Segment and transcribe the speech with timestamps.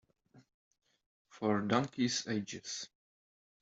[1.29, 2.89] For donkeys' ages.